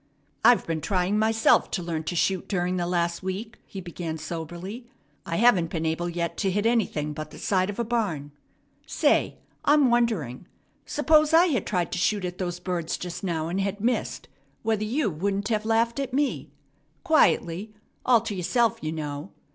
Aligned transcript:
"I've 0.43 0.65
been 0.65 0.81
trying 0.81 1.19
myself 1.19 1.69
to 1.69 1.83
learn 1.83 2.03
to 2.05 2.15
shoot 2.15 2.47
during 2.47 2.77
the 2.77 2.87
last 2.87 3.21
week," 3.21 3.57
he 3.67 3.79
began 3.79 4.17
soberly. 4.17 4.87
"I 5.27 5.35
haven't 5.35 5.69
been 5.69 5.85
able 5.85 6.09
yet 6.09 6.37
to 6.37 6.49
hit 6.49 6.65
anything 6.65 7.13
but 7.13 7.29
the 7.29 7.37
side 7.37 7.69
of 7.69 7.77
a 7.77 7.83
barn. 7.83 8.31
Say, 8.87 9.37
I'm 9.63 9.91
wondering, 9.91 10.47
suppose 10.87 11.33
I 11.35 11.49
had 11.53 11.67
tried 11.67 11.91
to 11.91 11.99
shoot 11.99 12.25
at 12.25 12.39
those 12.39 12.59
birds 12.59 12.97
just 12.97 13.23
now 13.23 13.47
and 13.47 13.61
had 13.61 13.79
missed, 13.79 14.27
whether 14.63 14.83
you 14.83 15.07
wouldn't 15.11 15.49
have 15.49 15.65
laughed 15.65 15.99
at 15.99 16.15
me 16.15 16.49
quietly, 17.03 17.71
all 18.03 18.21
to 18.21 18.33
yourself, 18.33 18.79
you 18.81 18.91
know. 18.91 19.29